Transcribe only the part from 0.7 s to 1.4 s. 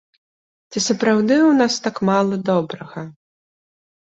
Ці сапраўды